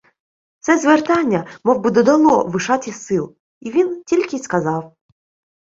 [0.61, 4.95] Се звертання мовби додало Вишаті сил, і він тільки й сказав: